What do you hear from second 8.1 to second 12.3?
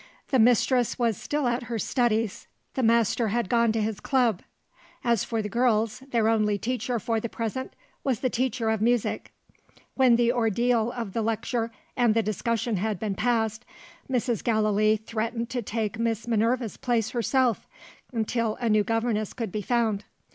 the teacher of music. When the ordeal of the lecture and the